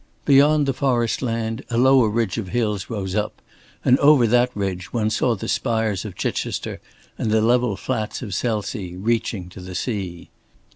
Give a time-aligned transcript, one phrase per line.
[0.25, 3.39] Beyond the forest land a lower ridge of hills rose up,
[3.85, 6.81] and over that ridge one saw the spires of Chichester
[7.19, 10.31] and the level flats of Selsea reaching to the sea.